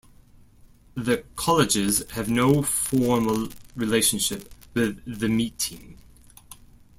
The 0.95 1.25
colleges 1.35 2.01
have 2.13 2.27
no 2.27 2.63
formal 2.63 3.49
relationship 3.75 4.51
with 4.73 4.99
the 5.05 5.29
Meeting. 5.29 5.99